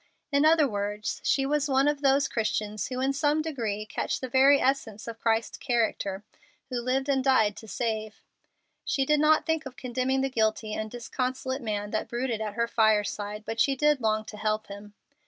[0.31, 4.27] In other words, she was one of those Christians who in some degree catch the
[4.27, 6.23] very essence of Christ's character,
[6.71, 8.19] who lived and died to save.
[8.83, 12.67] She did not think of condemning the guilty and disconsolate man that brooded at her
[12.67, 14.95] fireside, but she did long to help him.